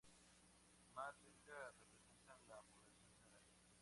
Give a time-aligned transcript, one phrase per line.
[0.95, 3.43] Más cerca representan la población general.